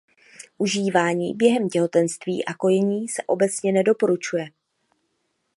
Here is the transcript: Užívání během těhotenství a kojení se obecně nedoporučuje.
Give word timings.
Užívání 0.57 1.33
během 1.33 1.69
těhotenství 1.69 2.45
a 2.45 2.53
kojení 2.53 3.07
se 3.07 3.23
obecně 3.23 3.71
nedoporučuje. 3.71 4.49